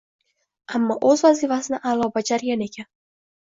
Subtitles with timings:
[0.79, 2.89] ammo o‘z vazifasini a’lo bajargan ekan.